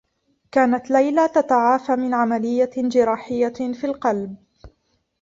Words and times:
كانت 0.51 0.91
ليلى 0.91 1.27
تتعافى 1.27 1.91
من 1.91 2.13
عمليّة 2.13 2.69
جراجيّة 2.77 3.53
في 3.73 3.83
القلب. 3.83 4.35